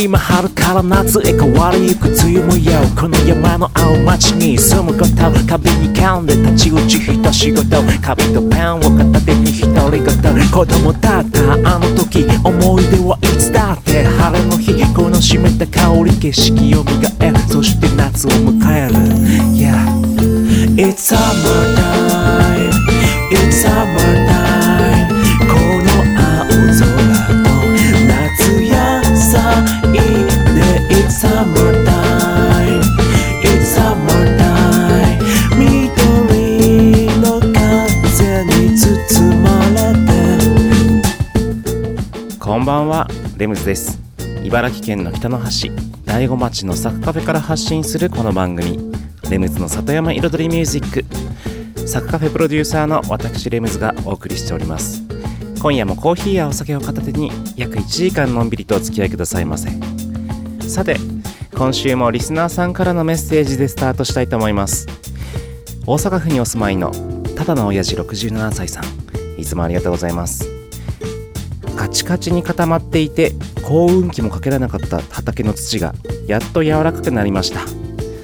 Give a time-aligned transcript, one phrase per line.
[0.00, 5.16] 今春から夏へ変わりゆく梅雨もよこの山の青町に住むこと
[5.48, 18.94] 壁に噛んで立ち打ち一仕事紙とペンを片手に独り言子供だったあの時思い出はいつだって晴れの日この湿った香り景色を磨えそして夏を迎える。
[19.56, 19.98] Yeah.
[20.76, 22.70] It's summertime.
[23.32, 24.37] It's summertime.
[30.98, 32.82] It's summertime.
[33.44, 35.20] It's summertime.
[35.56, 40.10] 緑の風に包まれて。
[42.40, 44.00] こんばんはレムズです。
[44.42, 45.70] 茨城県の北の端
[46.04, 48.92] 大子町のサクカフェから発信するこの番組
[49.30, 51.04] レムズの里山彩りミュージック。
[51.86, 55.04] サクカフェプロデューサーの私レムズがお送りしております。
[55.62, 59.70] 今夜もコーヒーやお酒を片手に約1時間のんびりとお付き合いくださいませ。
[60.68, 60.96] さて
[61.56, 64.86] 今週もリスナーさんからのメッセージでスタートしたいと思います。
[65.86, 66.92] 大阪府にお住まいの
[67.34, 68.84] ただの親父67歳さん。
[69.40, 70.46] いつもありがとうございます。
[71.74, 75.94] カチカチに固まっていて幸運期もかけられなかった畑の土が
[76.26, 77.60] やっと柔らかくなりました。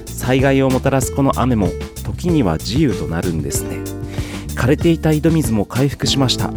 [0.05, 1.69] 災害をもたらすこの雨も
[2.03, 3.77] 時には自由となるんですね。
[4.55, 6.53] 枯れていた井戸水も回復しました。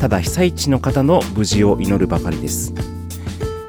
[0.00, 2.74] ただ被災地の方の無事を祈るばかりです。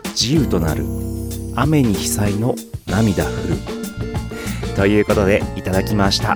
[0.09, 1.08] 自由となる。
[1.55, 2.55] 雨に被災の
[2.87, 3.33] 涙降る。
[4.75, 6.35] ということでいただきました。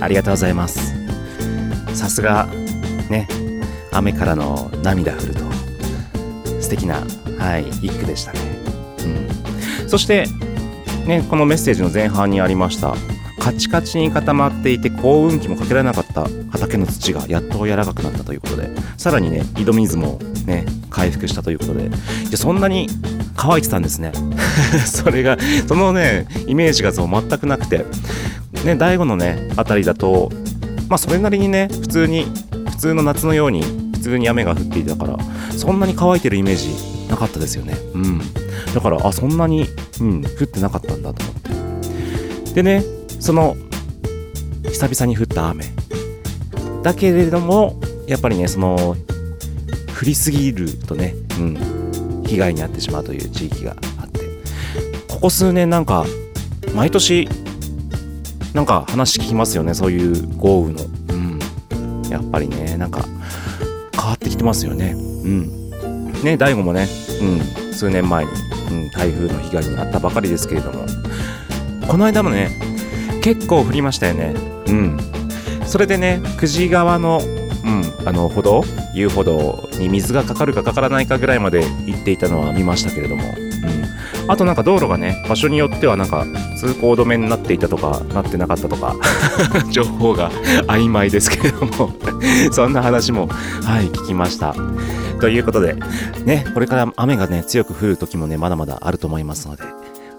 [0.00, 0.94] ありがとうございます。
[1.94, 2.48] さすが
[3.08, 3.28] ね
[3.92, 5.44] 雨からの涙降ると。
[6.60, 7.02] 素敵な、
[7.38, 8.40] はい、一句でしたね。
[9.82, 10.26] うん、そして、
[11.06, 12.94] ね、このメッセージの前半にありました、
[13.38, 16.26] カチカチに固まっていて幸運期もかけられなかった。
[16.50, 22.88] 畑の土がやっと柔らかくなったということで、さらにね、井戸水もね、回復したということで、じゃそんなに
[23.36, 24.12] 乾いてたんですね。
[24.86, 25.36] それが、
[25.66, 27.84] そのね、イメージがそう全くなくて、
[28.64, 30.30] ね、大悟のね、あたりだと、
[30.88, 32.26] まあそれなりにね、普通に、
[32.70, 33.62] 普通の夏のように
[33.94, 35.16] 普通に雨が降っていたから
[35.56, 37.74] そんなに乾いてるイメージなかったですよね。
[37.94, 38.20] うん。
[38.74, 39.68] だからあそんなに、
[40.00, 42.54] うん、降ってなかったんだと思って。
[42.54, 42.84] でね
[43.20, 43.56] その
[44.64, 45.64] 久々に降った雨。
[46.82, 48.96] だけれどもやっぱりねその
[49.98, 51.54] 降りすぎるとね、うん、
[52.24, 54.20] 被害に遭ってしまうという地域があって
[55.08, 56.04] ここ数年なんか
[56.74, 57.28] 毎年
[58.52, 63.04] なんか話聞きますよねそういう豪雨のうんやっぱりねなんか
[64.04, 64.92] 変わってきてますよね。
[64.92, 65.70] うん。
[66.22, 66.86] ね、大悟もね、
[67.22, 68.30] うん、数年前に、
[68.70, 70.84] うん、台風の被害に遭ったばかりですけれども、
[71.88, 72.50] この間もね、
[73.22, 74.34] 結構降りましたよね。
[74.66, 74.98] うん。
[75.66, 78.62] それでね、久慈川の、うん、あの歩道、
[78.94, 84.30] 遊歩道に水がかかるかかからないかぐらいまで行っていたのは見ましたけれども、うん。
[84.30, 86.24] あとなんか道路がね、場所によってはなんか
[86.58, 88.94] 通行止めになっていたとか、なってなかったとか、
[89.70, 90.30] 情報が
[90.68, 91.92] 曖昧ですけれども、
[92.52, 93.28] そんな話も、
[93.62, 94.54] はい、聞きました。
[95.20, 95.76] ということで、
[96.24, 99.62] ね、これから雨がね、強く降る時もね、まだまだあると思いますので、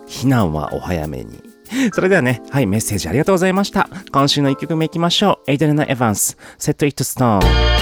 [0.07, 1.41] 避難はお早めに。
[1.93, 3.89] それではね、はい、メッセージありがとうございました。
[4.11, 5.51] 今週の1曲目いきましょう。
[5.51, 7.39] エイデルナ・エヴァンス、Set It Stone。
[7.39, 7.74] Nothing's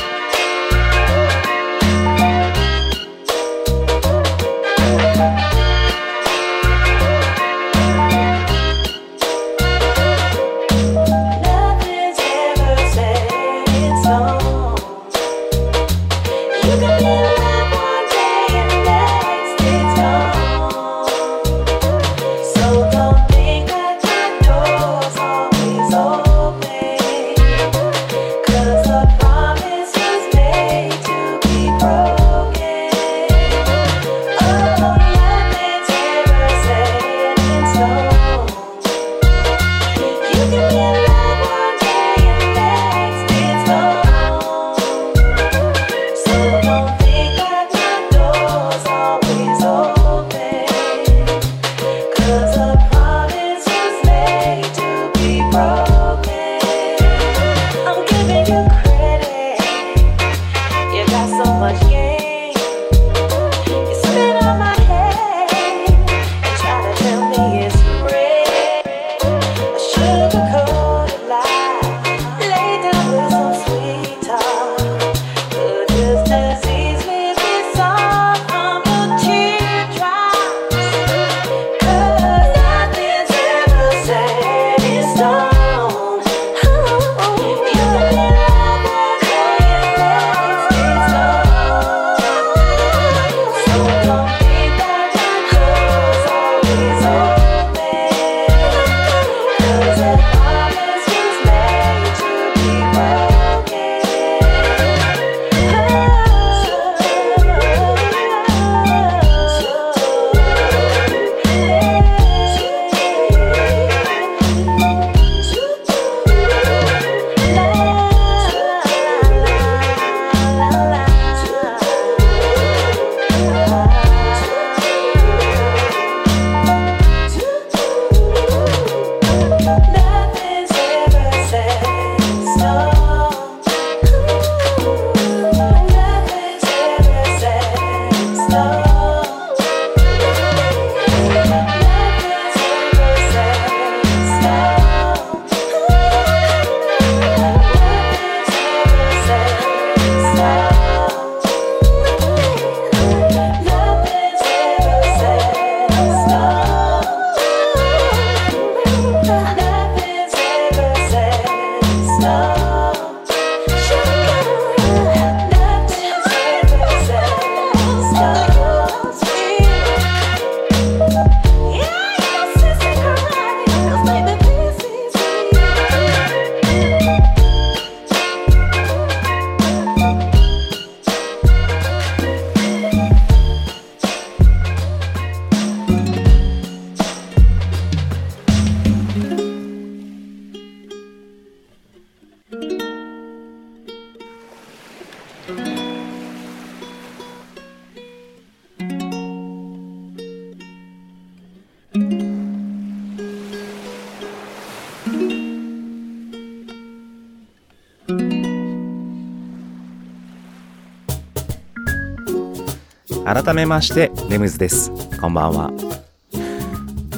[213.33, 214.91] 改めましてレムズです。
[215.19, 215.71] こんばんは。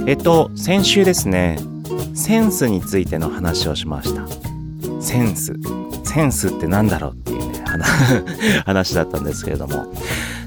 [0.08, 1.60] えっと先週ですね
[2.14, 4.26] センスについての話をしました。
[5.02, 5.54] センス。
[6.06, 7.62] センスってなんだろうっていうね
[8.66, 9.94] 話だったんですけれども。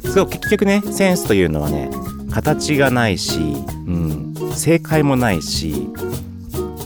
[0.04, 1.90] そう結局ねセンスというのはね
[2.30, 5.90] 形がないし、うん、正解もないし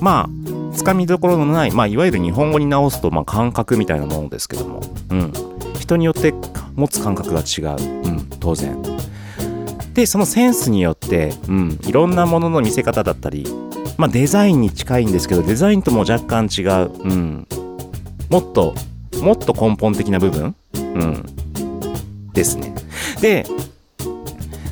[0.01, 4.81] まあつかみどころのない、まあ、いわゆる日本語に直すと、まあ、感覚みたいなものですけども、
[5.11, 5.33] うん、
[5.79, 6.35] 人によって
[6.75, 8.81] 持つ感覚が違う、うん、当然。
[9.95, 13.47] でそのセンスによって、うん、いろんなものの見せ方だったり、
[13.99, 17.47] まあ、デザインに近いんですけどデザインとも若干違う、うん、
[18.31, 18.75] もっと
[19.21, 21.27] もっと根本的な部分、うん、
[22.33, 22.75] ですね。
[23.21, 23.45] で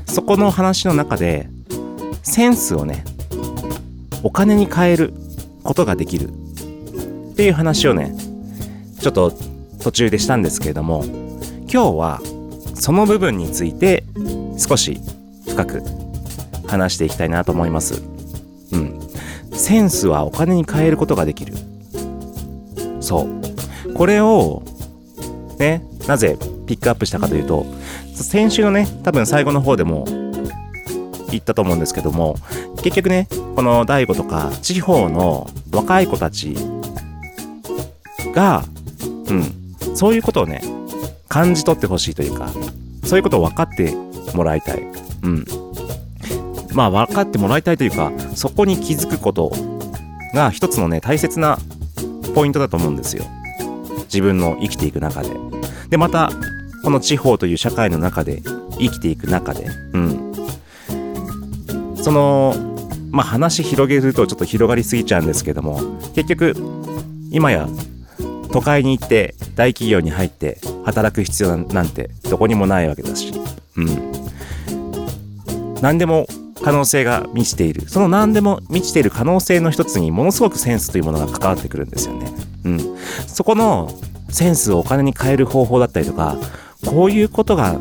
[0.07, 1.49] そこの話の中で
[2.23, 3.05] センスをね
[4.23, 5.13] お金に変える
[5.63, 8.15] ことができるっていう話をね
[9.01, 9.33] ちょっと
[9.81, 11.05] 途中でしたんですけれども
[11.73, 12.21] 今日は
[12.75, 14.05] その部分について
[14.59, 15.01] 少し
[15.47, 15.83] 深く
[16.67, 18.03] 話していきたいなと思います。
[18.73, 19.01] うん。
[19.53, 21.55] センスはお金に変えることができる。
[23.01, 23.95] そう。
[23.95, 24.63] これを
[25.59, 26.37] ねなぜ
[26.67, 27.67] ピックアップしたかというと
[28.15, 30.05] 先週のね多分最後の方でも
[31.31, 32.37] 言ったと思うんですけども
[32.83, 36.57] 結局ねこの大悟とか地方の若い子たち
[38.35, 38.65] が
[39.29, 40.63] うんそういうことをね
[41.31, 42.51] 感じ取ってほしいというか
[43.05, 43.95] そういうことを分かって
[44.35, 44.83] もらいたい。
[45.23, 45.45] うん。
[46.75, 49.51] まあ分かってもらいたいというかそこに気づくこと
[50.35, 51.59] が一つのね大切な
[52.35, 53.25] ポイントだと思うんですよ。
[54.05, 55.31] 自分の生きていく中で。
[55.89, 56.31] でまた
[56.83, 58.43] この地方という社会の中で
[58.79, 59.67] 生きていく中で。
[59.93, 60.33] うん。
[61.97, 62.55] その
[63.11, 65.81] まあ話広げるとちょっと広がりすぎちゃうんですけども
[66.15, 66.55] 結局
[67.31, 67.69] 今や
[68.53, 73.33] 都会に行って大企業に入って働く必要なんてどこにもないわけだし。
[73.77, 74.13] うん。
[75.81, 76.27] 何でも
[76.63, 77.89] 可能性が満ちている。
[77.89, 82.33] その何でも満ちている可能性の一つにものすごくセンスというものが関わってくるんですよね。
[82.65, 82.97] うん。
[83.27, 83.91] そこの
[84.29, 86.37] センスをお金に変える方法だったりとか
[86.87, 87.79] こういうことが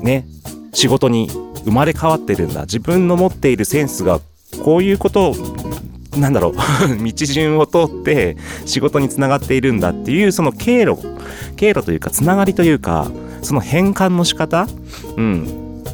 [0.00, 0.26] ね
[0.72, 1.28] 仕事に
[1.64, 2.62] 生まれ変わってるんだ。
[2.62, 4.20] 自分の持っているセンスが
[4.62, 5.34] こういうこと
[6.16, 6.54] なんだろう。
[7.02, 8.36] 道順を通って
[8.66, 10.98] 仕事につながっているんだっていうその経路
[11.56, 13.10] 経路というかつながりというか
[13.42, 14.66] その変換の仕方。
[15.16, 15.84] うん。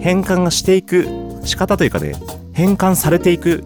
[0.00, 1.06] 変換がしていく
[1.44, 2.14] 仕方というかね
[2.52, 3.64] 変換されていく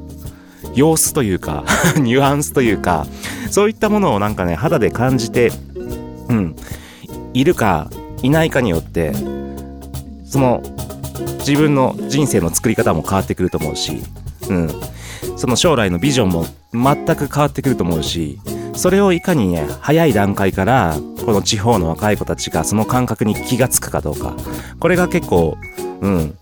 [0.74, 1.64] 様子というか
[1.96, 3.06] ニュアンスというか
[3.50, 5.52] そういったものをなんかね肌で感じて
[6.28, 6.56] うん。
[7.32, 7.90] いるか
[8.22, 9.12] いないかによって
[10.24, 10.62] その
[11.38, 14.02] 自分の人生の作り方も変わってくると思うし、
[14.48, 14.70] うん、
[15.40, 16.44] その将来のビジョンも
[16.74, 18.38] 全く変わってくると思うし
[18.74, 24.36] それをいかにね早い段階からこの地方の若い子たちがその感覚に気がつくかどうか
[24.78, 25.56] これが結構、
[26.02, 26.36] うん、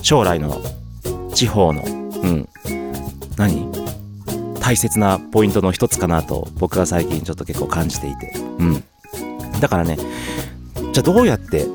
[0.00, 0.58] 将来の
[1.34, 2.48] 地方の、うん、
[3.36, 3.70] 何？
[4.58, 8.82] 大切なポイントの一つかなと僕は最近ちょっと結構感じていて、うん、
[9.60, 9.98] だからね
[10.94, 11.66] じゃあどうやって、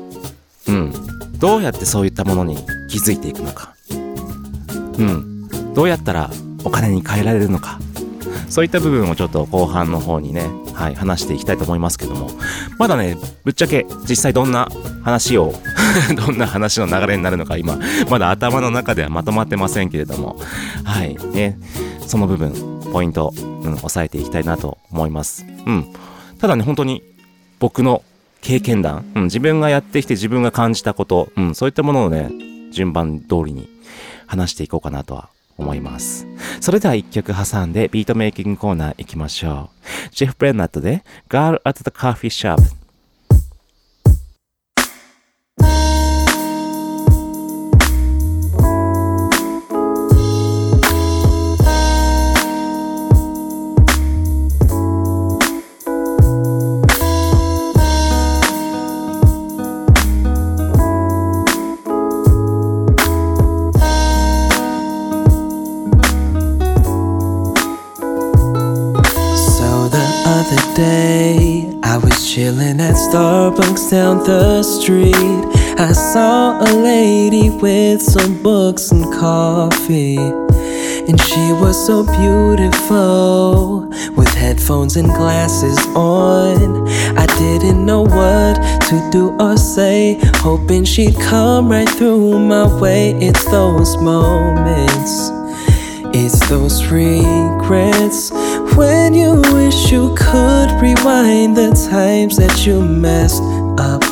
[0.66, 0.92] うん、
[1.38, 2.56] どうやってそういったものに
[2.88, 3.76] 気づいていくのか。
[4.98, 5.29] うん。
[5.74, 6.30] どうやったら
[6.64, 7.78] お金に変えられるのか。
[8.48, 12.30] そういった部分をちょっと後半の方にね、はい、話していきたいと思いますけども、
[12.78, 14.68] まだね、ぶっちゃけ実際どんな
[15.04, 15.54] 話を、
[16.16, 17.78] どんな話の流れになるのか今、
[18.10, 20.36] まだ頭の中ではまとまってませんけれども、
[20.82, 21.58] はい、ね、
[22.06, 22.52] その部分、
[22.92, 25.46] ポイント、うん、押さえていきたいなと思います。
[25.66, 25.86] うん。
[26.40, 27.04] ただね、本当に
[27.60, 28.02] 僕の
[28.40, 32.32] 経験談、うん、自分がやってきて自分が感じたこと、うん、そういったものをね、
[32.72, 33.68] 順番通りに
[34.26, 35.28] 話していこうかなとは
[35.60, 36.26] 思います。
[36.60, 39.70] それでは一曲挟んでビートメイキングコーナー行きましょ
[40.10, 40.14] う。
[40.14, 42.79] ジェフ・ブレンナットで Girl at the Coffee Shop。
[73.90, 75.44] Down the street.
[75.76, 80.16] I saw a lady with some books and coffee.
[80.16, 86.86] And she was so beautiful with headphones and glasses on.
[87.18, 93.10] I didn't know what to do or say, hoping she'd come right through my way.
[93.14, 95.30] It's those moments.
[96.14, 98.30] It's those regrets
[98.76, 103.42] when you wish you could rewind the times that you messed
[103.78, 104.02] up.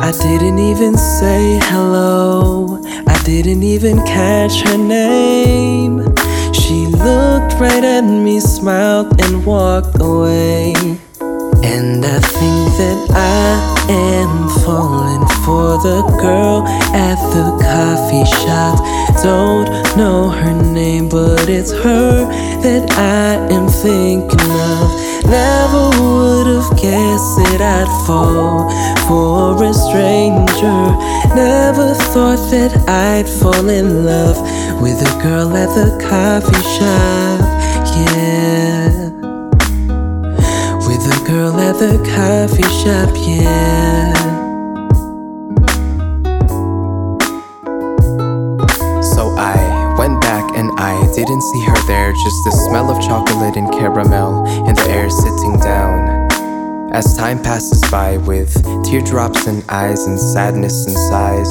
[0.00, 2.82] I didn't even say hello.
[3.06, 6.00] I didn't even catch her name.
[6.52, 10.74] She looked right at me, smiled, and walked away.
[11.62, 18.78] And I think that I am falling for the girl at the coffee shop.
[19.22, 22.24] Don't know her name, but it's her
[22.62, 25.07] that I am thinking of.
[25.24, 28.68] Never would have guessed that I'd fall
[29.06, 30.82] for a stranger.
[31.34, 34.38] Never thought that I'd fall in love
[34.80, 37.40] with a girl at the coffee shop.
[37.98, 39.08] Yeah.
[40.86, 44.37] With a girl at the coffee shop, yeah.
[51.24, 55.58] Didn't see her there, just the smell of chocolate and caramel in the air sitting
[55.58, 56.28] down.
[56.92, 61.48] As time passes by with teardrops in eyes and sadness and sighs,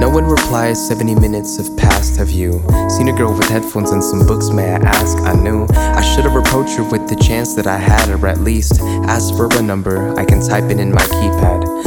[0.00, 0.86] no one replies.
[0.86, 2.16] 70 minutes have passed.
[2.16, 4.50] Have you seen a girl with headphones and some books?
[4.50, 5.18] May I ask?
[5.18, 8.40] I knew I should have approached her with the chance that I had, or at
[8.40, 10.16] least asked for a number.
[10.18, 11.77] I can type it in my keypad.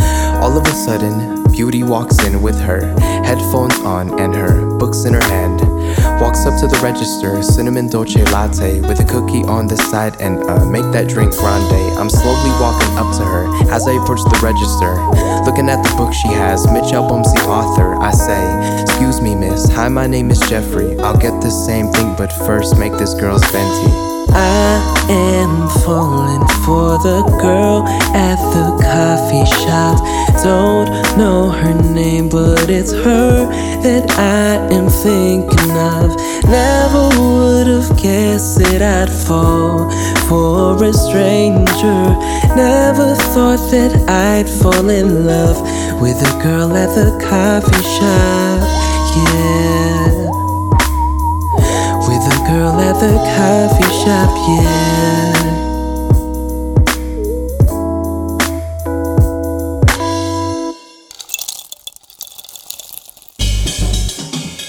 [0.41, 2.81] All of a sudden, Beauty walks in with her
[3.23, 5.61] headphones on and her books in her hand.
[6.19, 10.41] Walks up to the register, cinnamon dolce latte with a cookie on the side, and
[10.49, 11.97] uh, make that drink grande.
[11.99, 14.97] I'm slowly walking up to her as I approach the register,
[15.45, 16.65] looking at the book she has.
[16.71, 17.95] Mitch Albom's the author.
[18.01, 19.69] I say, Excuse me, miss.
[19.69, 20.97] Hi, my name is Jeffrey.
[20.99, 24.10] I'll get the same thing, but first make this girl's venti.
[24.33, 27.83] I am falling for the girl
[28.15, 29.97] at the coffee shop.
[30.43, 33.45] Don't know her name, but it's her
[33.83, 36.15] that I am thinking of.
[36.49, 39.89] Never would have guessed that I'd fall
[40.27, 42.03] for a stranger.
[42.55, 45.59] Never thought that I'd fall in love
[46.01, 48.61] with a girl at the coffee shop.
[49.33, 49.90] Yeah.
[53.01, 55.31] The coffee shop, yeah.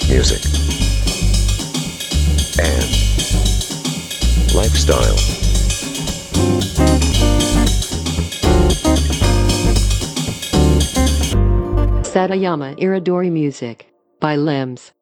[0.09, 0.43] music,
[2.59, 2.89] and
[4.55, 5.19] lifestyle.
[12.03, 14.93] Satayama Iridori Music by Limbs.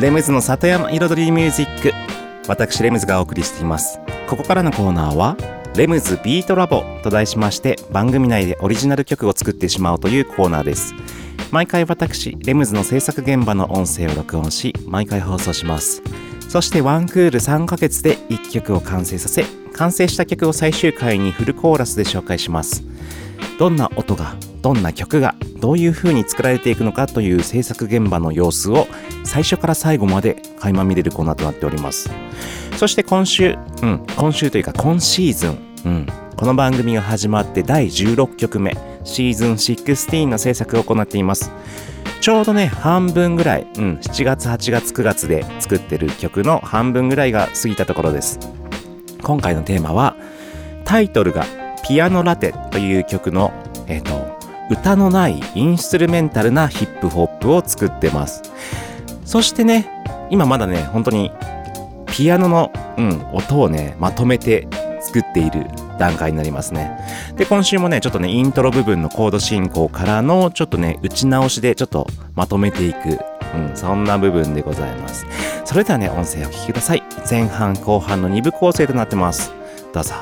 [0.00, 1.90] レムズの里山彩りミュージック。
[2.48, 3.98] 私レムズがお送りしています。
[4.28, 5.38] ここからのコーナーは
[5.74, 10.92] レムズビートラボと題しまして番組内でオリジナル曲を作ってしまおうというコーナーです。
[11.50, 16.02] 毎回私レムズの制作現場の音声を録音し毎回放送します。
[16.46, 22.84] そしてワンクール3ヶ月で1曲を完成させ完成した曲を最終回にフルコーラスで紹介します。
[23.58, 24.36] どんな音が
[24.66, 28.88] どんな曲がどういう風に作られていくのかという制作現場の様子を
[29.22, 32.10] 最初から最後まで垣間見れるコーナーとなっております。
[32.76, 36.06] そして今週、うん、今週というか今シーズン、うん、
[36.36, 41.52] この番組が始まって第16曲目シーズン16の制作を行っています。
[42.20, 48.40] ちょうどね半分ぐらい、うん、7月8月9月で作ってる曲の半分ぐらいが過ぎたところです。
[49.22, 50.16] 今回のテーマは
[50.84, 51.46] タイトルが
[51.86, 53.52] 「ピアノラテ」という曲の、
[53.86, 54.25] えっと
[54.70, 58.42] 歌のないインストゥルメンタルなヒップホップを作ってます
[59.24, 59.90] そしてね
[60.30, 61.30] 今まだね本当に
[62.06, 64.68] ピアノの、うん、音をねまとめて
[65.00, 65.66] 作っている
[65.98, 66.98] 段階になりますね
[67.36, 73.18] で今週もねちょっとねイントロ部分のコード進行からのちょっとね打ち直しでちょっとまとめていく
[73.54, 75.26] うん、そんな部分でございます。
[75.64, 77.02] それではね、音声をお聞きください。
[77.28, 79.52] 前半後半の2部構成となってます。
[79.92, 80.14] どうぞ。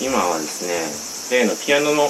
[0.00, 2.08] 今はですね、例のピアノの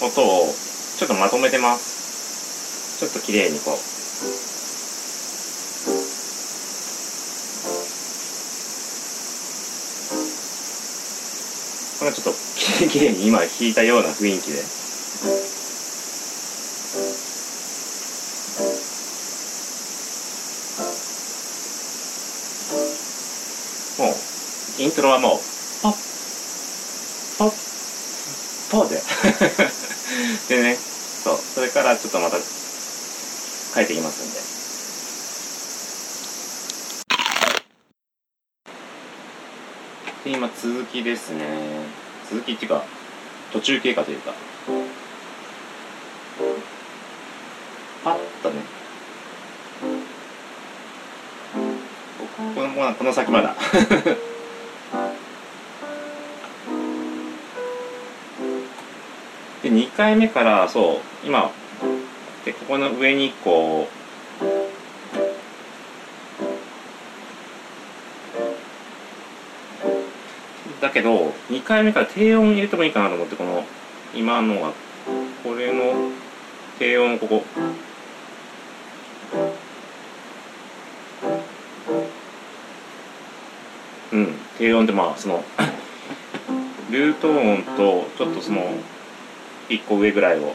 [0.00, 0.54] 音を
[0.98, 2.98] ちょっとまとめてます。
[2.98, 3.78] ちょっと綺麗にこう。
[11.98, 12.34] これちょっと
[12.88, 14.62] 綺麗に今弾いたような雰囲気で。
[23.96, 25.38] もう、イントロはもう、
[25.82, 25.92] ポッ、
[27.38, 27.73] ポッ、
[28.70, 29.02] ポッで。
[30.48, 32.36] でね、そう、それからちょっとまた
[33.74, 34.32] 変えていきますん
[40.24, 40.30] で。
[40.30, 41.44] で、今続きですね。
[42.30, 42.84] 続きっていうか、
[43.52, 44.32] 途中経過というか。
[48.04, 48.56] パッったね
[52.54, 53.56] このこの先まだ
[59.94, 61.52] 2回目からそう今
[62.44, 63.86] でここの上に1個
[70.80, 73.64] だけど2回目から低音入れてもいいかなと思ってこの
[74.14, 74.72] 今のは。
[75.44, 76.10] これの
[76.78, 77.44] 低音ここ。
[84.12, 85.44] うん低音ってまあその
[86.90, 88.72] ルート音とちょっとその
[89.68, 90.54] 1個上ぐらいを。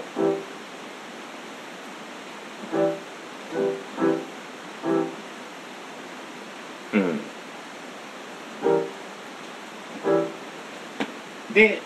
[6.94, 7.20] うん。
[11.54, 11.82] で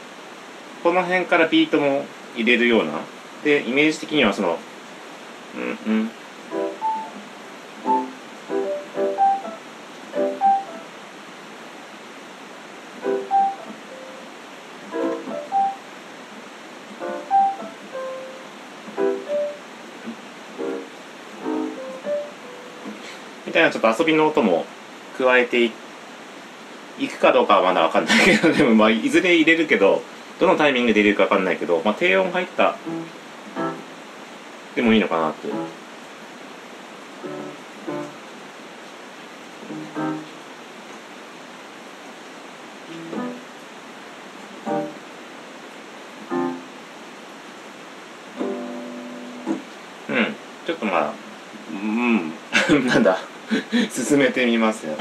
[0.84, 2.06] この辺からビートも
[2.36, 3.00] 入れるような。
[3.44, 4.58] でイメージ的にはその
[5.56, 6.12] うんうん。
[23.74, 24.68] ちょっと遊びの音も
[25.18, 25.72] 加えてい
[27.08, 30.04] くかどうかはまだわかんないけどでもまあいずれ入れるけど
[30.40, 32.76] どのタイミングで入れるかわかんないけど、まあ、低音入った。
[34.76, 35.48] でもいいのかなって。
[35.48, 35.56] うん。
[50.66, 51.14] ちょっとまあ
[51.72, 52.34] うん。
[52.88, 53.33] なんだ。
[53.92, 54.98] 進めてみますよ。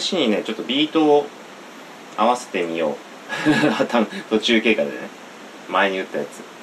[0.00, 1.26] 試しにねちょっとビートを
[2.16, 2.94] 合わせてみよう。
[3.86, 4.96] た途中経過でね。
[5.68, 6.59] 前に打ったやつ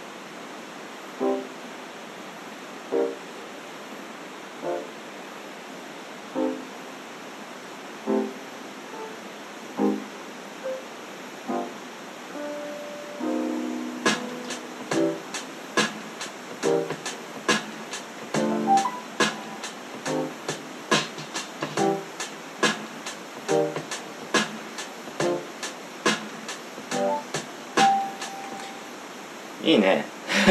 [29.63, 30.05] いいね。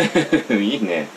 [0.50, 1.08] いいね。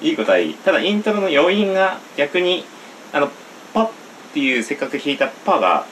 [0.00, 0.46] いい答え。
[0.46, 2.64] いいただイントロの余韻が逆に
[3.12, 3.30] あの
[3.72, 3.90] パッっ
[4.34, 5.86] ていうせっかく弾いたパが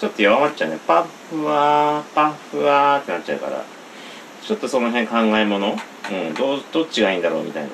[0.00, 0.78] ちょっと弱まっちゃうね。
[0.86, 3.64] パッフワーパッフワーってなっちゃうから。
[4.42, 5.78] ちょっとその辺考えもの。
[6.10, 6.34] うん。
[6.34, 7.70] どどっちがいいんだろうみたいな。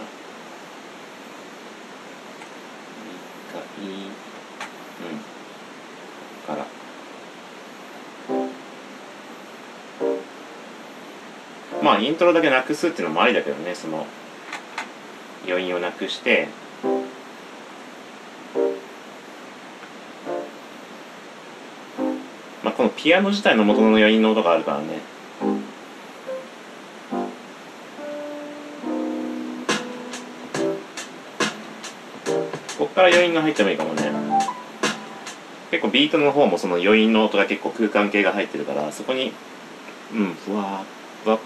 [11.99, 14.07] あイントロだけなくすっていうのもありだけどねその
[15.47, 16.49] 余韻をなくして。
[22.63, 24.99] まあこのピアノ自体の元の余韻の音があるからね。
[32.77, 34.13] こっから余韻が入ってもいいかもね。
[35.71, 39.33] 結構ビートの方もその余韻の音が結構空間系が入ってるからそこに
[40.13, 41.39] うんふわーふわっ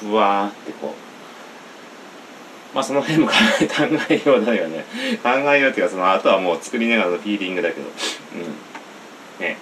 [0.00, 2.74] ふわーってこう。
[2.74, 3.32] まあその辺も考
[4.08, 4.84] えようだよね。
[5.22, 7.82] 考えようっていうかその後はもう作りながらのフィーリングだけど。
[7.82, 9.44] うん。
[9.44, 9.56] ね。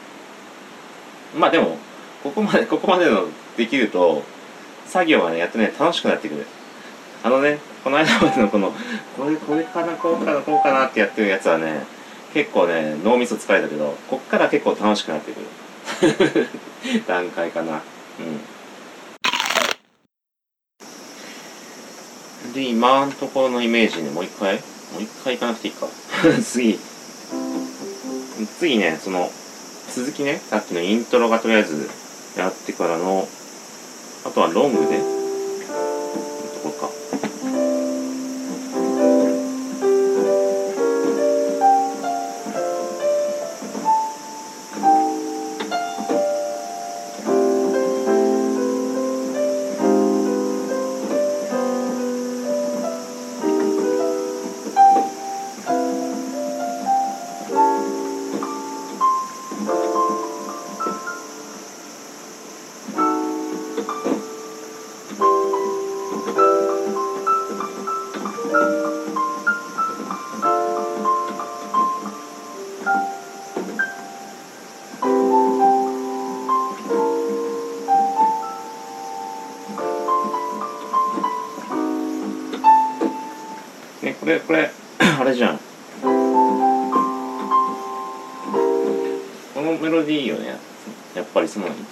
[1.38, 1.78] まあでも
[2.22, 4.22] ここまでここまでのできると
[4.86, 6.46] 作業がねやってね楽しくなってくる。
[7.22, 8.72] あのねこの間までのこの
[9.16, 11.84] これこれかなこうかなこうかなってやってるやつはね
[12.32, 15.46] 結構ね脳みそ疲れたけどこっから結構楽しくなってくる。
[17.08, 17.72] 段階かな。
[17.72, 18.40] うん。
[22.58, 24.56] で今のところのイメージねもう一回？
[24.92, 25.86] もう一回行かなくていいか。
[26.42, 26.78] 次。
[28.58, 29.30] 次ねその
[29.94, 30.40] 続きね。
[30.50, 31.88] さっきのイントロがとりあえず
[32.36, 33.28] やってからの
[34.24, 35.17] あとはロングで。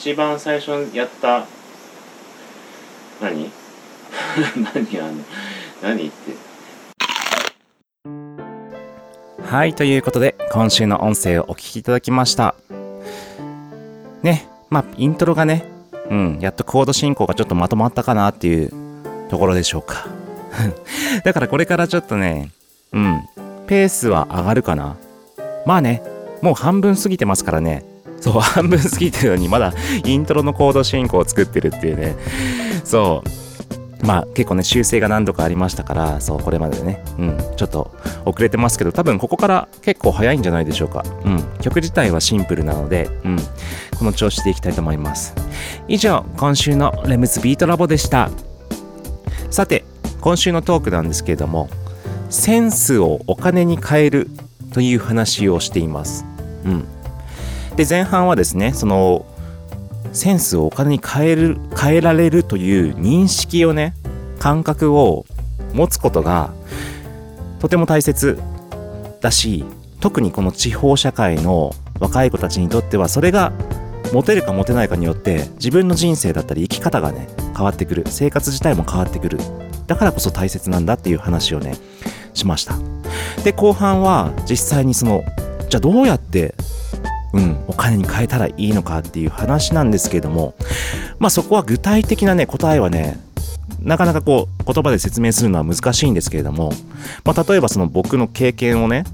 [0.06, 1.44] 一番最初にやった
[3.20, 3.50] 何？
[4.72, 5.24] 何あの
[5.82, 6.36] 何って。
[9.42, 12.54] はいということで今週の音声をお聞きいただきました。
[14.22, 15.64] ねまあイントロがね
[16.08, 18.72] うんやっとコード進行がちょっとまとまったかなっていう
[19.28, 20.06] ところでしょうか。
[21.24, 22.52] だからこれからちょっとね
[22.92, 23.28] うん
[23.66, 24.94] ペースは上がるかな。
[25.64, 26.00] まあね
[26.42, 27.95] もう半分過ぎてますからね。
[28.20, 29.72] そう半分過ぎてるのにまだ
[30.04, 32.16] イントロのコード進行を作ってるっていうね。
[32.84, 34.06] そう。
[34.06, 37.02] まあ結構ね修正が何度かありましたからそうこれまでね。
[37.18, 37.38] うん。
[37.56, 41.04] ちょっと遅れてますけど多分ここから結構早いんじゃないでしょうか。
[41.24, 41.44] うん。
[41.60, 43.36] 曲自体はシンプルなのでうん。
[43.98, 45.34] この調子でいきたいと思います。
[45.88, 48.30] 以上今週のレムズビートラボでした。
[49.50, 49.84] さて
[50.20, 51.68] 今週のトークなんですけれども
[52.30, 54.28] センスをお金に変える
[54.72, 56.26] という話をしています。
[56.64, 56.84] うん。
[57.76, 59.26] で前半はですねその
[60.12, 63.94] センスをお金に変える変えられるという認識をね
[64.38, 65.26] 感覚を
[65.72, 66.52] 持つことが
[67.60, 68.38] とても大切
[69.20, 69.64] だし
[70.00, 73.52] 特にこの地方社会の若い子たちにとってはそれが
[74.12, 78.04] 持てるか持てないかによって自分の人生だったり生き方がね変わってくる。
[78.06, 79.38] 生活自体も変わってくる。
[79.86, 81.74] だからこそ大切なんだっていう話をね
[82.34, 82.78] しました。
[83.44, 85.24] で後半は実際にその
[85.68, 86.54] じゃあどうやって
[87.36, 90.54] うん、お金に変えたらいいのかっていう話なんですけれども、
[91.18, 93.18] まあそこは具体的なね、答えはね、
[93.82, 96.72] なかなかこう言葉で説明するのは難しいんですけれども、
[97.24, 99.04] まあ例えばその僕の経験をね、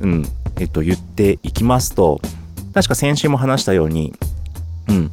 [0.00, 0.26] うん、
[0.58, 2.20] えっと言っていきますと、
[2.74, 4.12] 確か先週も話したように、
[4.88, 5.10] うん、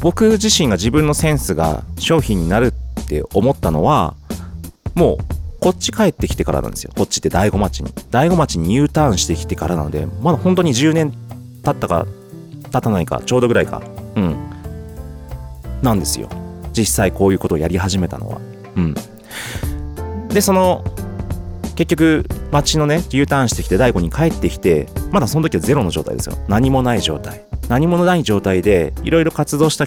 [0.00, 4.16] 僕自身が自分のセンスが商品になるって思ったのは、
[4.96, 5.18] もう
[5.60, 6.90] こっち帰ってきてからなんですよ。
[6.96, 7.92] こっちって大子町に。
[8.10, 11.12] 大子町に U ターンしてきてからなので、まだ本当に10年
[11.62, 12.06] 経ったか
[12.72, 13.82] 経たないかちょうどぐらいか。
[14.16, 14.36] うん。
[15.82, 16.28] なんですよ。
[16.72, 18.40] 実際こういうことをやり始めたのは。
[18.76, 18.94] うん。
[20.28, 20.84] でその
[21.74, 26.36] 結局町のね U ターンしてきて大悟に帰ってきてまだその時はゼロの状態ですよ。
[26.48, 27.44] 何もない状態。
[27.68, 29.86] 何もない状態でいろいろ活動した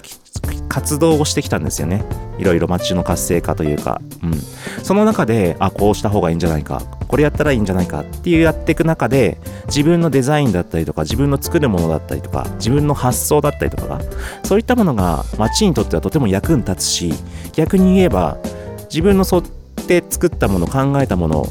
[0.68, 2.04] 活動をしてきたんですよね。
[2.38, 4.34] いろいろ町の活性化というか、うん、
[4.82, 6.82] その中であこうした方がいいんじゃないか。
[7.06, 14.00] これやったらいいんじゃないかっていうやっていく中で自分のデザインだったりとか自分の作るものだったりとか自分の発想だったりとかが
[14.42, 17.12] そういったものが町にとってはとても役に立つし
[17.52, 18.38] 逆に言えば
[18.84, 19.42] 自分の沿っ
[19.86, 21.46] て作ったもの考えたもの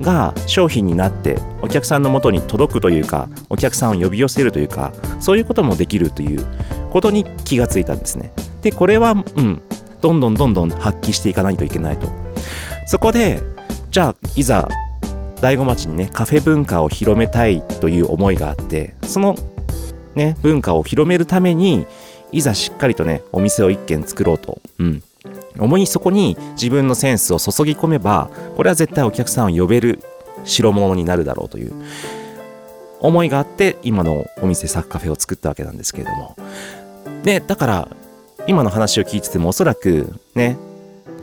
[0.00, 6.46] が商品になってお客さんのもとに届くというかお客さんを呼び寄せるというかそういうこともできるという
[6.90, 8.32] ことに気がついたんですね。
[8.62, 9.62] でこれはうん
[10.00, 12.08] どんどんどんどん発揮していかないといけないと。
[12.86, 13.42] そこで
[13.90, 14.68] じゃあいざ
[15.40, 19.36] 大子町にねカフェ文化を広めたいという思いがあってその
[20.14, 21.86] ね文化を広めるために
[22.32, 24.60] いざしっかりとねお店を一軒作ろうと。
[24.78, 25.02] うん。
[25.58, 30.00] 思いそこに自分のセンスを注ぎ込めばこれは絶対お客さんを呼べる
[30.44, 31.72] 代物になるだろうという
[33.00, 36.36] 思いがあって今のお店サッカフェを作ったわけなんですけれども。
[37.24, 37.88] でだから
[38.46, 40.56] 今の話を聞いててもおそらくね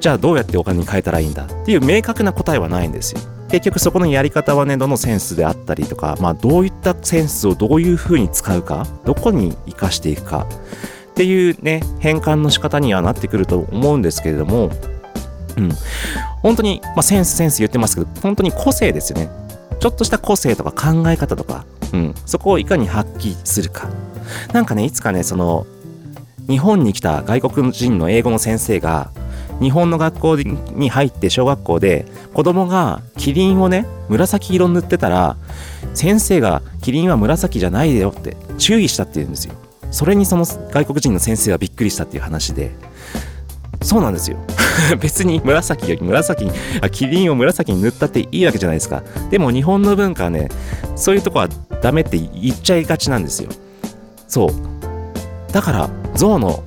[0.05, 3.21] じゃあどうやってお金に変えたらいいんだっていう明確な答えはないんですよ。
[3.49, 10.45] 結局そこのやり方はねどのセンスであったりとかまあどういったセンスをどういうふうに使うかどこに生かしていくか。
[11.09, 14.69] っていうね変換の仕方にはなってくると思うんですけれども
[15.57, 15.71] うん。
[16.43, 19.27] 本当に、まあ、センスセンス言ってますけど本当に個性ですよね。
[19.79, 23.89] ちょっとした個性とか考え方とか、うん、そこをいかに発揮するか。
[24.53, 25.65] なんかねいつかねその
[26.47, 29.09] 日本に来た外国人の英語の先生が
[29.61, 35.37] 日本の学校に入って小学校で子供がキリンをね紫色塗ってたら
[35.93, 39.53] 先生がキリンは紫じゃないでよって注意したって言うんですよ。
[39.91, 42.71] それにその外国人の先生はびっくりしたっていう話で。
[43.81, 44.37] そうなんですよ。
[44.99, 49.03] 別に紫より紫にあキリンを紫に塗ったっていいわけじゃないですか。
[49.29, 50.49] でも日本の文化はね
[50.95, 51.47] そういうとこは
[51.81, 53.49] ダメって言っちゃいがちなんですよ。
[54.27, 54.49] そう。
[55.53, 56.63] だから象の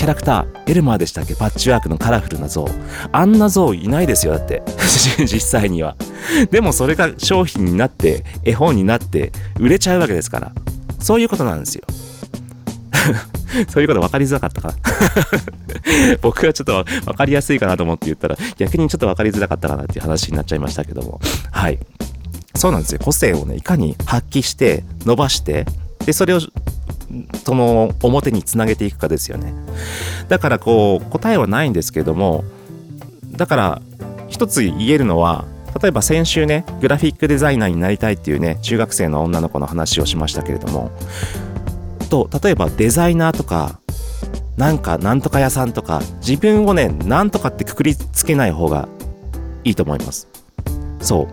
[0.00, 1.34] キャラクターエルマーでしたっけ？
[1.34, 2.66] パッチワークのカラフルな像。
[3.12, 4.62] あんな像いないですよだって。
[5.20, 5.94] 実際には。
[6.50, 10.52] でもそれが商品になって絵本になって売れちゃうわけですから。
[11.00, 11.84] そういうことなんですよ。
[13.68, 14.74] そういうこと分かりづらかったかな。
[16.22, 21.20] 僕はちょっと分かりやすいかなと思って言ったら逆にちょっと分かりづらかったかなっていう話になっちゃいましたけども。
[21.50, 21.78] はい。
[22.56, 23.00] そうなんですよ。
[23.04, 25.66] 個性をねいかに発揮して伸ばして
[26.06, 26.40] でそれを
[27.44, 29.54] その表につなげていくかですよね。
[30.28, 32.44] だからこう答えはないんですけども
[33.32, 33.82] だから
[34.28, 35.44] 一つ言えるのは
[35.80, 40.90] 例えば先週ねグラフィックデザイナーになりたいっていうね中学生の女の子の話をしましたけれども
[42.10, 43.80] と例えばデザイナーとか
[44.56, 48.88] なんかなんとか屋さんとか自分をねなんとかってくくりつけない方が
[49.64, 50.28] いいと思います。
[51.00, 51.28] そう。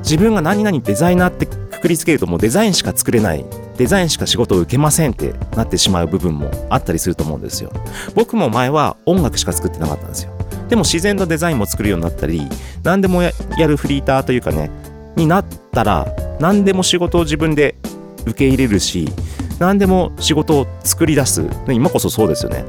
[0.00, 3.44] 自分が何々デザイナーってくくりつけるともうデザインしか作れない。
[3.76, 7.72] デザインしか仕事を受けませんってなってしまう部分もあったりすると思うんですよ。
[8.14, 10.32] 僕も前は音楽しか作ってなかったんですよ。
[10.68, 12.42] でも自然とデザインも作るようになったり
[12.82, 13.32] 何でもや
[13.66, 14.70] るフリーターというかね
[15.14, 16.06] になったら
[16.40, 17.76] 何でも仕事を自分で
[18.24, 19.08] 受け入れるし
[19.58, 22.64] 何でも仕事を作り出す、今こそそうですよね。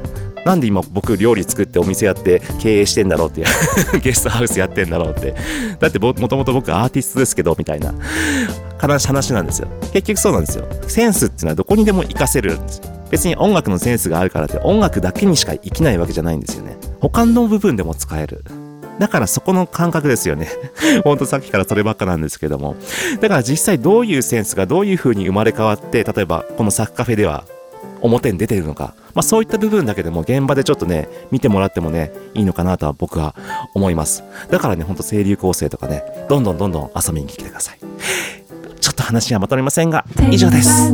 [0.45, 3.43] なんで今僕料理作ってお店やって経営してんだろうって
[3.99, 5.33] ゲストハウスやってんだろうって。
[5.79, 7.95] だってもともと僕アーティストですけどみたいな。
[8.85, 18.43] 話話なんですよ結局そうなんですよセンスっていうのはどこにでも活かせるんです別に音楽のセンスがあるからって音楽だけにしか生きないわけじゃないんですよね他の部分でも使える
[18.99, 20.47] だからそこの感覚ですよね。
[21.03, 22.75] ほんとさっきからそればっかなんですけども。
[23.19, 27.43] だから実際どういうセンスがどういう風に生まれ変わって、例えばこのサッカフェでは
[28.01, 28.95] 表に出てるのか。
[29.13, 33.35] まあそういった部分だけでも現場でちょっとね、見てもらってもね、いいのかなとは僕は
[33.73, 34.23] 思います。
[34.49, 37.79] だからね、ほんと清流構成とかね、どんどんどんどん遊びに来てください。
[38.85, 40.93] ちょっと話はまとめませんが、以上です。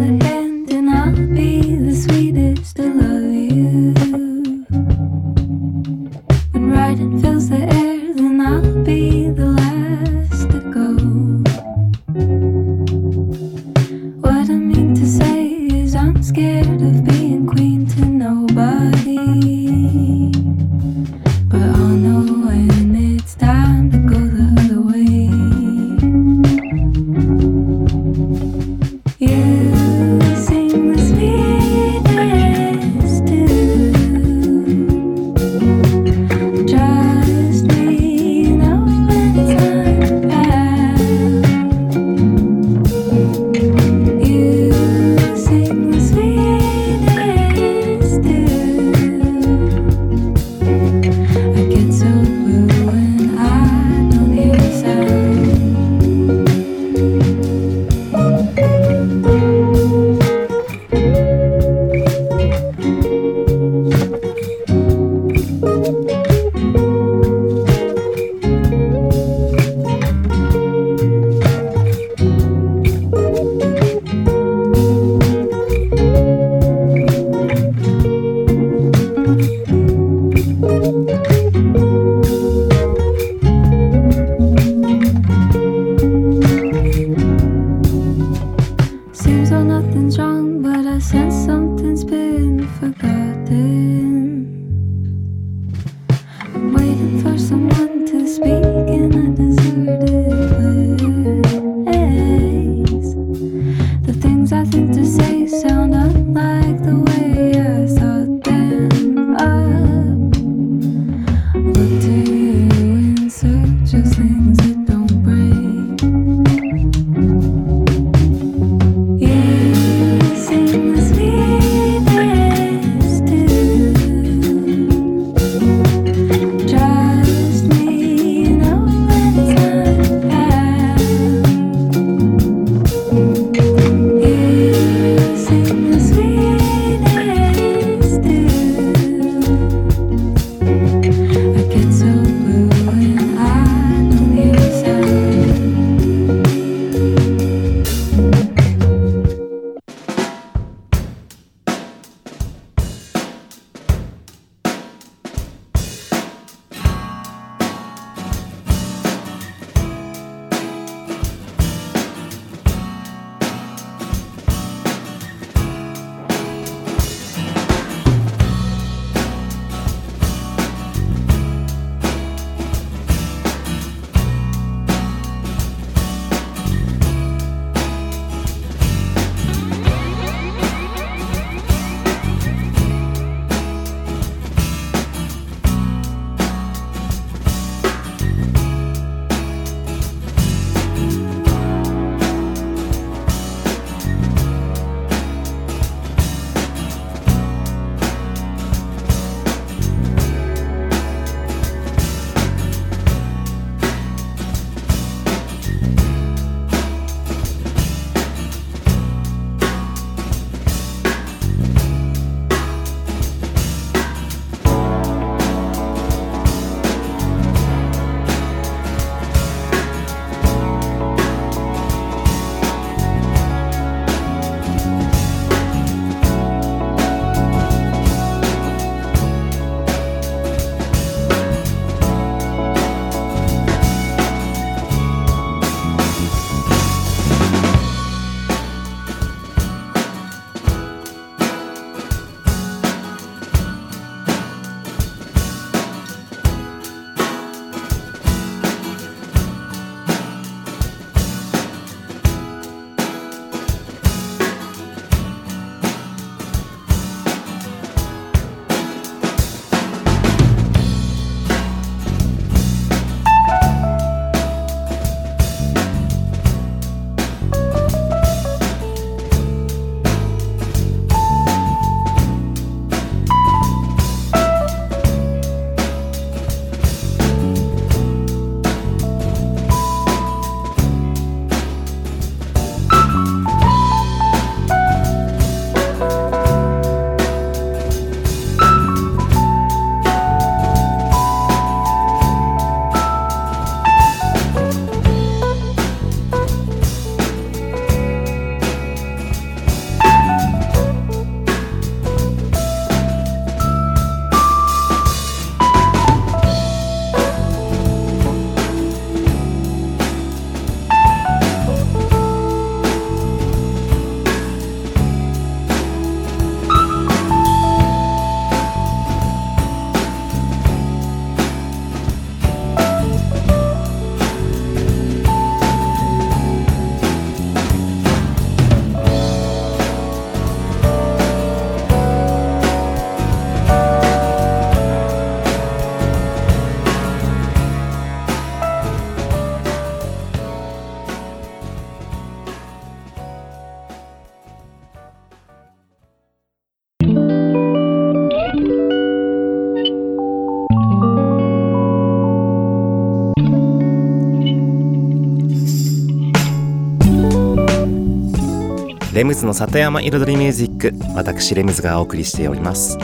[359.22, 362.98] レムズの里山彩りミュージック私レムズがお送りしております。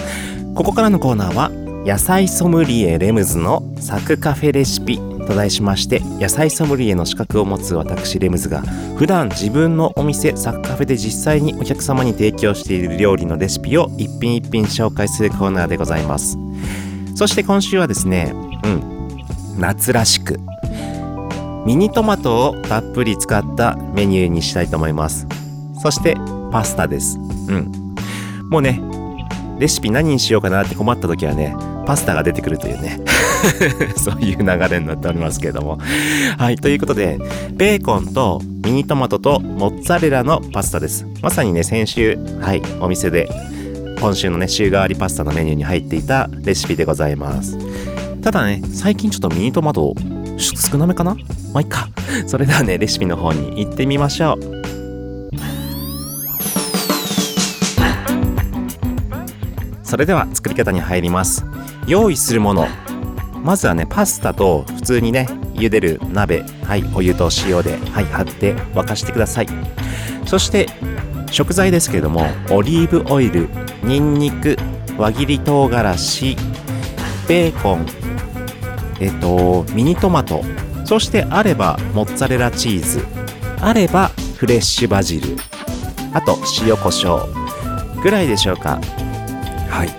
[0.56, 1.52] ここからのコーナーは
[1.86, 8.62] 野菜ソムリエレムズのサクカフェレシピと題しまして野菜ソムリエの資格を持つ私レムズが
[8.98, 16.36] 普段自分のお店サクカフェで実際にお客様に提供している料理のレシピを一品一品紹介するコーナーでございます。
[17.14, 20.40] そして今週はですねうん夏らしく
[21.68, 25.28] ミニトマトをたっぷり使ったメニューにしたいと思います。
[25.82, 26.16] そして
[26.52, 27.18] パスタです。
[27.18, 27.72] うん。
[28.50, 28.82] もうね
[29.60, 31.56] レシピ何にしようかなって困った時はね
[31.86, 33.00] パスタが出てくるというね
[33.98, 35.80] そういう流れになっておりますけれども。
[36.38, 37.20] はいということで
[37.54, 41.06] ベーコンとミニトマトとモッツァレラのパスタです。
[41.22, 43.30] まさにね先週はいお店で
[44.00, 47.58] 今週のね週替わりパスタのメニューに入っていたレシピでございます。
[48.22, 49.96] ただね最近ちょっとミニトマト
[50.38, 51.16] 少なめかな？
[51.54, 51.90] まあいっか。
[52.28, 54.57] それではねレシピの方に行ってみましょう。
[59.88, 61.46] それでは作り方に入ります。
[61.88, 62.68] 用意するもの。
[63.42, 66.44] まずはねパスタと普通にね茹でる鍋。
[66.66, 69.48] はいお湯と塩ではい張って沸かしてください。
[70.26, 70.68] そして
[71.32, 73.48] 食材ですけれどもオリーブオイル
[73.82, 74.58] ニンニク
[74.98, 76.36] 輪切り唐辛子
[77.30, 77.86] ベーコン
[79.00, 80.44] えっとミニトマト。
[80.84, 83.06] そしてあればモッツァレラチーズ。
[83.62, 85.38] あればフレッシュバジル。
[86.14, 88.02] あと塩コショウ。
[88.02, 88.82] ぐらいでしょうか。
[89.70, 89.90] はい。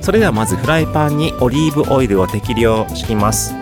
[0.00, 3.54] それではまずフライパンにオリーブオイルを適量敷きます。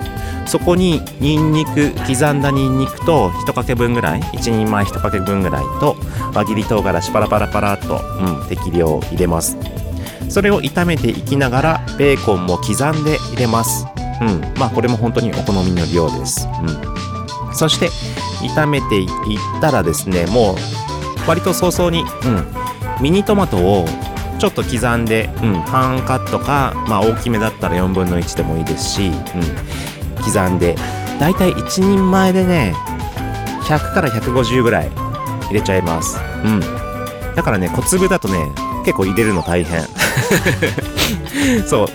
[0.46, 5.96] そこにニンニク刻んだニンニクと1かけ分ぐらい1人前1かけ分ぐらいと
[6.34, 9.56] 輪切り唐辛子パラパラパラっと、うん、適量入れます。
[10.28, 13.86] それを炒めていきながらベーコンも刻んで入れます。
[14.20, 16.48] うんまあこれも本当にお好みの量です。
[16.62, 17.54] うん。
[17.54, 17.88] そして
[18.54, 19.08] 炒めていっ
[19.60, 20.56] たらですねもう
[21.26, 23.86] 割と早々に、うん、ミニトマトを
[24.38, 29.12] ちょっと刻んで、うん、半カットか、まあ、大きめだったら4分の1でもいいですし、うん、
[30.22, 30.76] 刻んで
[31.18, 32.74] だいたい1人前でね
[33.62, 34.90] 100から150ぐらい
[35.48, 36.60] 入れちゃいます、うん、
[37.34, 38.46] だからね小粒だとね
[38.86, 39.82] 結構入れるの大変。
[41.66, 41.88] そ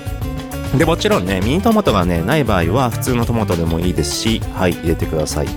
[0.75, 0.77] う。
[0.77, 5.47] でもちろんねミニトマトがねない場合は普通のトマトでもいいですしはい入れてください、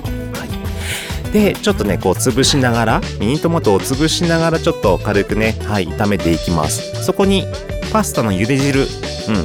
[1.34, 7.02] でちょっとねこう潰しながらミニトマトを潰しながらちょっと軽くねはい炒めていきます。
[7.02, 7.44] そこに
[7.92, 8.86] パスタの茹で汁うん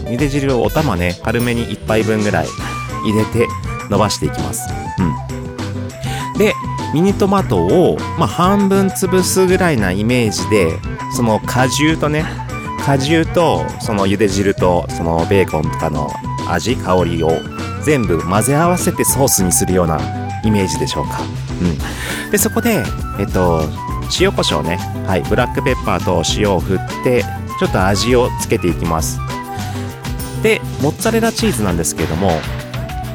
[0.06, 2.48] 茹で汁をお玉ね軽めに1杯分ぐらい
[3.06, 3.48] 入れて
[3.90, 4.70] 伸ばしていきます。
[5.00, 6.38] うん。
[6.38, 6.54] で
[6.94, 10.80] ミニトマトを、まあ、半分潰すぐらいなイメージで
[11.16, 12.24] その果汁とね
[12.86, 16.12] 果汁とその茹で汁とそのベーコンとかの
[16.48, 17.32] 味香りを
[17.84, 21.22] 全部混ぜ合わせてソースにするようなイメージでしょうか。
[21.62, 22.84] うん、でそこで、
[23.20, 23.64] えっと、
[24.20, 24.78] 塩コショウね、
[25.08, 27.24] はい、ブラックペッパーと塩を振って
[27.60, 29.20] ちょっと味をつけていきます。
[30.42, 32.32] でモッツァレラチーズなんですけれども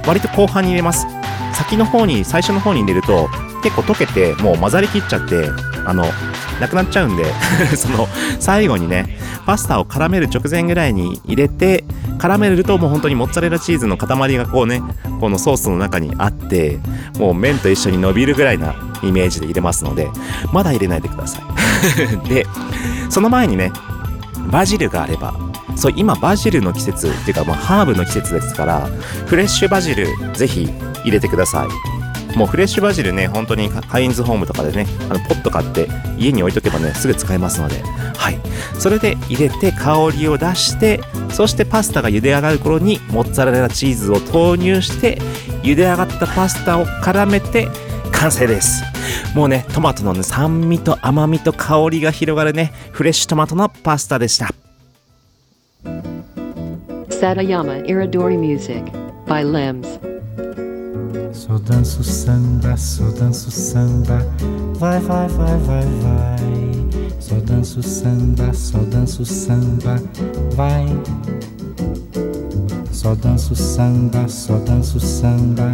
[0.06, 1.06] 割と後半に入れます。
[1.54, 3.28] 先の方に最初の方に入れると
[3.62, 5.48] 結構溶けてもう混ざりきっちゃって
[5.86, 6.04] あの
[6.60, 7.24] なくなっちゃうんで
[7.76, 11.84] その最後にねパスタを絡める直前ぐらいに入れて
[12.18, 14.82] 絡めるともう本当にモッツァレラチーズの塊がこうね
[15.20, 16.78] このソースの中にあって
[17.18, 20.08] もう麺と一緒に伸びるぐらいなイメージで入れますので
[20.52, 21.44] まだ入れないでください。
[22.28, 22.46] で
[23.10, 23.72] その前にね
[24.50, 25.34] バジルがあれば
[25.76, 28.88] そう今バジルの季節っていうか、まあ、ハーブの季節ですから
[29.26, 30.68] フレッシュバジルぜひ
[31.02, 31.93] 入れてください。
[32.36, 37.82] もうフレッシュバジルね本当にカインズホームとかでねあのポット買って家に置いとけばねすぐ使えますので。
[38.16, 38.38] はい。
[38.78, 45.18] それで入れて香りを出してそしてパスタが茹で上がる頃にモッツァレラチーズを投入して
[45.62, 47.68] 茹で上がったパスタを絡めて
[48.12, 48.82] 完成です。
[49.34, 54.54] もうねトマトの、ね、酸味と甘みと香りが広がるねフレッシュトマトのパスタでした。
[57.10, 58.84] Satayama Iridori Music
[59.26, 60.03] by Limbs.
[61.54, 64.26] Só danço samba, só danço samba,
[64.76, 67.10] vai, vai, vai, vai, vai.
[67.20, 70.02] Só danço samba, só danço samba,
[70.56, 70.84] vai.
[72.90, 75.70] Só danço samba, só danço samba,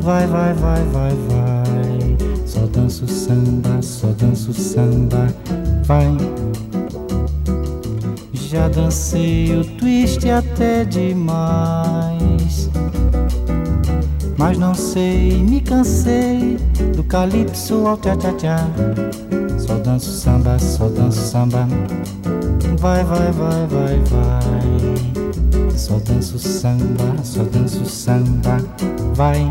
[0.00, 2.16] vai, vai, vai, vai, vai.
[2.46, 5.26] Só danço samba, só danço samba,
[5.84, 6.16] vai.
[8.32, 12.37] Já dancei o twist até demais.
[14.38, 16.58] Mas não sei, me cansei
[16.94, 18.58] do calypso ao tchá-tchá-tchá.
[19.58, 21.66] Só danço samba, só danço samba.
[22.78, 25.70] Vai, vai, vai, vai, vai.
[25.76, 28.58] Só danço samba, só danço samba.
[29.14, 29.50] Vai.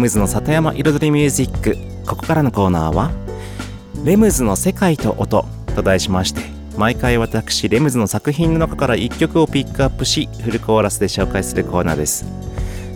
[0.00, 1.76] ムズの里山彩りミュージック。
[2.06, 3.10] ここからのコーナーは
[4.02, 5.44] 「レムズの世界と音」
[5.76, 6.40] と題しまして
[6.76, 12.24] 毎回私レムズの作品の中から1曲をピックアップしフルコーラスで紹介するコーナーです。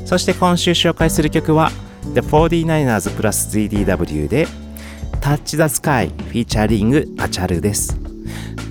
[0.07, 1.71] そして今週紹介する曲は
[2.15, 4.49] The 49ers プラス ZDW で
[5.21, 7.97] Touch the Sky フィーチャリングアチャルです。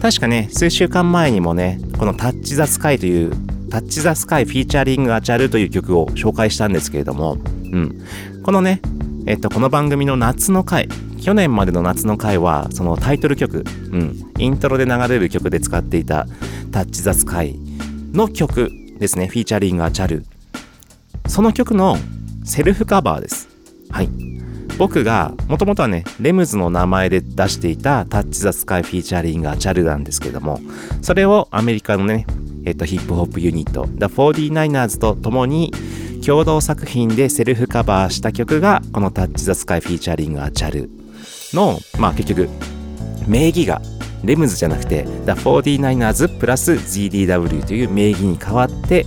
[0.02, 3.32] 確かね数週間前にもねこの Touch the Sky という
[3.74, 7.40] Touch the Sky featuring アチャルという曲を紹介したんですけれども、
[7.74, 8.44] うん。
[8.44, 8.82] このね、
[9.26, 10.88] えっと、この番組の夏の回、
[11.22, 16.28] 去年までの夏の回は、そのタイトル曲、うん、イントロで流れる曲で使っていた
[16.72, 17.56] Touch the Sky
[18.14, 18.70] の曲
[19.00, 20.24] ですね、 featuring アチャル。
[21.28, 21.98] その曲の
[22.44, 23.50] セルフカバーです。
[23.90, 24.10] はい。
[24.78, 30.60] 僕が、もともとはね、レムズの名前で出していた Touch the Sky featuring アチャルなんですけども、
[31.02, 32.28] それをアメリカのね、
[32.66, 35.74] えっと、ヒップホップユニット The 49ers と共に
[36.26, 40.90] 共同作品でセルフカバーした曲がこのタッチ・ザ・スカイフィーチャリングアチャル
[41.54, 42.50] のまあ結局
[43.28, 43.82] 名義が
[44.24, 49.06] レムズじゃなくて The 49ers プラス ZDW という名義に変わって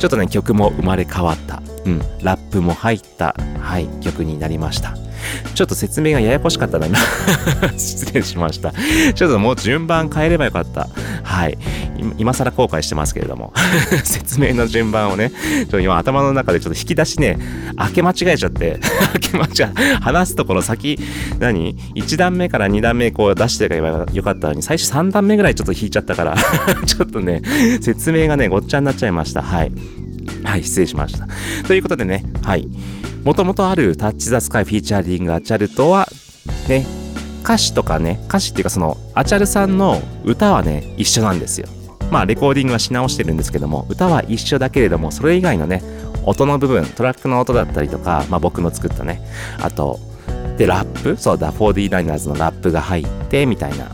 [0.00, 4.96] ちょっとね曲も生まれ変わった、うん、ラップも入った、はい、曲になりました。
[5.54, 6.98] ちょっと説明がややこしかったな今。
[7.76, 8.72] 失礼しました。
[9.14, 10.88] ちょっともう順番変えればよかった。
[11.22, 11.58] はい。
[12.18, 13.52] 今更後悔してますけれども。
[14.04, 17.38] 説明の順番をねちょっと今頭の中でちょっと引き出しね
[17.76, 18.80] 開け間違えちゃって
[19.32, 20.98] 開け間違え話すところ先
[21.38, 26.36] 何？1段目から2段目こう出してればよかったのに最初3段目ぐらいちょっと引いちゃったから
[26.86, 27.42] ちょっとね
[27.80, 29.42] 説明がねごっちゃになっちゃいました。
[29.42, 29.72] はい。
[30.44, 31.26] はい失礼しました。
[31.66, 32.68] ということでねはい。
[33.24, 36.06] もともとあるタッチ・ザ・スカイ・フィーチャーリング・アチャルとは
[36.68, 36.86] ね
[37.42, 41.68] 歌詞とかね歌詞っていうかそのアチャルさんの歌はね一緒なんですよ。
[42.10, 45.82] まあレコーディングはし直してるんですけども歌は一緒だけれどもそれ以外のね
[46.24, 49.20] 音の部分トラックの音だったりとか、まあ、僕の作ったね
[49.60, 49.98] あと
[50.56, 53.90] でラップそうだ 4D9ers のラップが入ってみたいな。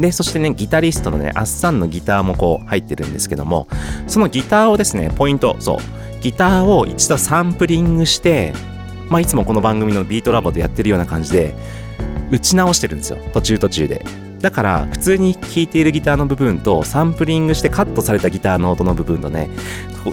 [0.00, 3.68] でそしてねギタリストのねアッサンのギターもこう入ってるんですけども
[4.06, 8.52] そのギターをですねポイントそうギターを一度サンプリングして
[9.08, 11.54] まあいつもこの番組のビートラボでやってるような感じで
[12.30, 13.18] 打ち直してるんですよ。
[13.32, 14.04] 途中途中で。
[14.40, 19.50] だから普通に弾いているギターの部分とサンプリングしてカットされたギターの音の部分とね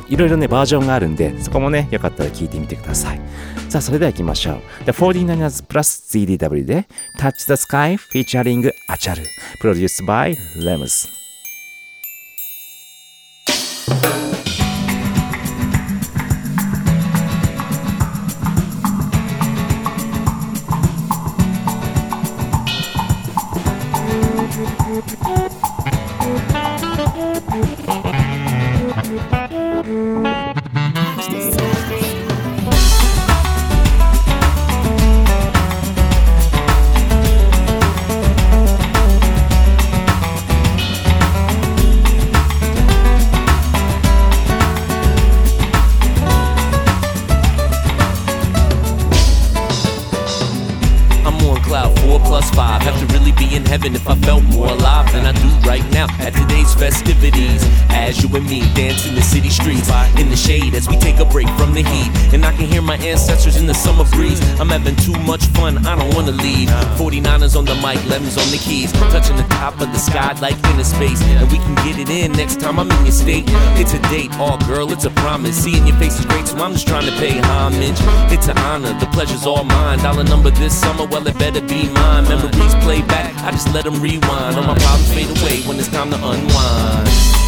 [0.10, 3.22] いろいろねバージョンがあるんでそこもねよかったら聞いてみてください。
[3.70, 4.62] さあそれでは行きましょう。
[4.86, 6.88] The 49ers Plus CDW で
[7.20, 9.24] Touch the Sky featuring アチャル
[9.62, 11.08] Produced by Lemus
[74.88, 75.64] girl, it's a promise.
[75.64, 77.98] Seeing your face is great, so I'm just trying to pay homage.
[78.32, 80.00] It's an honor, the pleasure's all mine.
[80.00, 82.24] Dollar number this summer, well, it better be mine.
[82.26, 84.56] Memories play back, I just let them rewind.
[84.56, 87.47] All my problems fade away when it's time to unwind.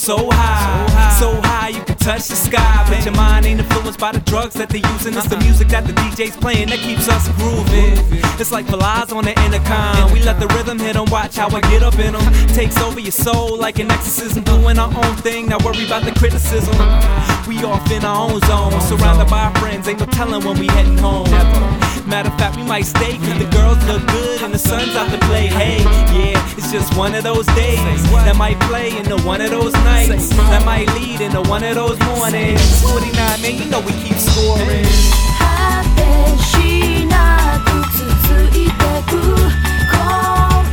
[0.00, 4.10] So high, so high you can touch the sky, but your mind ain't influenced by
[4.12, 5.12] the drugs that they're using.
[5.14, 5.44] It's the uh-huh.
[5.44, 8.00] music that the DJ's playing that keeps us grooving.
[8.40, 10.10] It's like Felies on the intercom.
[10.12, 12.24] We let the rhythm hit 'em, watch how I get up in 'em.
[12.54, 15.48] Takes over your soul like an exorcism, doing our own thing.
[15.50, 16.74] Not worry about the criticism.
[17.46, 19.86] We off in our own zone, surrounded by our friends.
[19.86, 21.28] Ain't no telling when we heading home.
[22.09, 25.09] Matter of fact, we might stay cause the girls look good and the sun's out
[25.11, 25.47] to play.
[25.47, 25.79] Hey,
[26.13, 27.79] yeah, it's just one of those days
[28.25, 31.99] that might play into one of those nights that might lead into one of those
[32.05, 32.81] mornings.
[32.81, 34.85] 49, man, you know we keep scoring.
[35.37, 36.01] 果て
[36.43, 37.67] しなく
[37.97, 38.71] 続いて
[39.09, 39.11] く
[39.91, 39.95] こ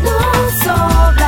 [0.02, 0.10] の
[0.64, 1.25] 空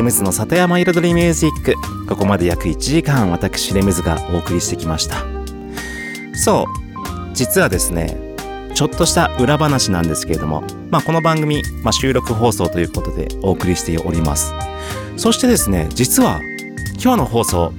[0.00, 1.74] レムズの里山彩りミュージック。
[2.08, 5.26] ここまで約1時間私レムズがお送りしてきました。
[6.32, 7.34] そう。
[7.34, 8.18] 実はですね
[8.74, 14.54] ちょっとした裏話なんですけれども、まあ、この番組、まあ、収録放送ということでお送りしております。
[15.18, 16.40] そしてですね実は
[16.94, 17.74] 今日の放送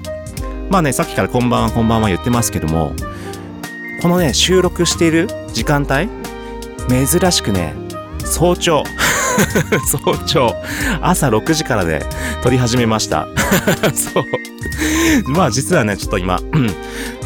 [0.69, 2.93] まあねさっきからこんばんはこんばんは言ってますけども
[4.03, 6.07] このね収録している時間帯
[6.87, 7.73] 珍しくね
[8.23, 8.83] 早朝。
[9.85, 10.55] 早朝。
[11.01, 12.05] 朝6時からで
[12.43, 13.27] 撮り始めました。
[13.93, 14.23] そう。
[15.27, 16.39] まあ実はねちょっと今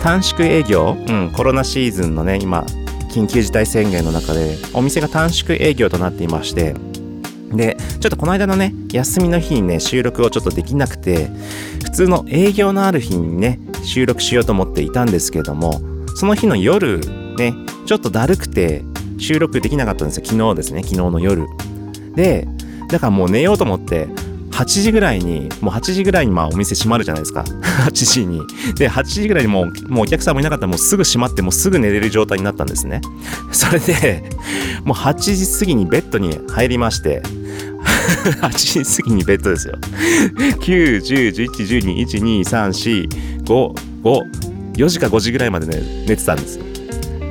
[0.02, 2.66] 短縮営業、うん、コロナシーズンのね今
[3.10, 6.76] 緊急事態宣言の中でお店が短縮営業となっていまして
[7.52, 11.30] でちょっとこの間のね休みの日にね収録をちょっとできなくて
[11.84, 15.82] 普通の営業のある日にね収録しようと思っていたんですけども
[16.16, 17.00] その日の夜
[17.38, 17.54] ね
[17.86, 18.84] ちょっとだるくて
[19.18, 20.26] 収録できなかったんですよ。
[20.26, 21.48] 昨日ですね昨日の夜。
[22.16, 22.48] で
[22.90, 24.08] だからもう寝ようと思って
[24.52, 27.42] 8時ぐらいにもう8時ぐらいにまあお店閉まるじゃないですか。
[27.88, 28.42] 8時に。
[28.76, 33.02] で8時ぐらいにもうもうお客さんもいなかったらもうすぐ閉まってもうすぐ寝れる状態になったんですね。
[33.52, 34.24] それで
[34.86, 37.22] もう8時過ぎにベッドに入りまして
[38.42, 39.74] 8時過ぎにベッドですよ。
[40.38, 44.22] 9、10、11、12、1、2、3、4、5、5、
[44.78, 46.66] 4時か5時ぐらいまでね、寝てたんですよ。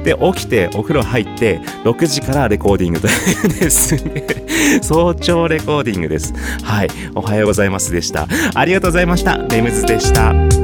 [0.04, 3.10] で起きてお風呂入って6時からレコーディングとい
[3.46, 4.24] うですね。
[4.82, 6.32] 早朝レコーディングです。
[6.62, 6.88] はい。
[7.14, 8.28] おはようございますでした。
[8.54, 9.38] ありがとうございました。
[9.38, 10.63] レムズでした。